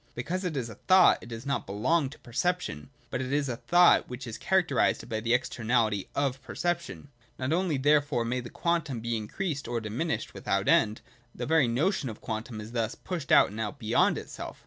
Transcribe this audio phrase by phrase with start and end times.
[0.15, 3.57] Because it is a thought, it does not belong to perception: but it is a
[3.57, 8.99] thought which is characterised by the externality of perception.— Not only therefore may the quantum
[8.99, 11.01] be increased or dimi nished without end:
[11.35, 14.59] the very notion of quantum is thus to push out and out beyond itself.